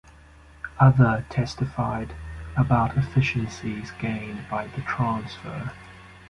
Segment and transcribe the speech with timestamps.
[0.79, 2.15] Other testified
[2.57, 5.73] about efficiencies gained by the transfer.